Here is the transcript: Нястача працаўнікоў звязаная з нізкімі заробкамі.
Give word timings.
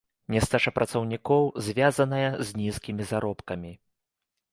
Нястача 0.35 0.71
працаўнікоў 0.77 1.43
звязаная 1.67 2.29
з 2.45 2.61
нізкімі 2.63 3.03
заробкамі. 3.11 3.71